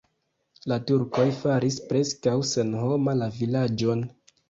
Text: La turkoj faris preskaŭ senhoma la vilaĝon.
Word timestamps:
La 0.71 0.77
turkoj 0.91 1.27
faris 1.43 1.79
preskaŭ 1.93 2.35
senhoma 2.55 3.19
la 3.23 3.33
vilaĝon. 3.41 4.07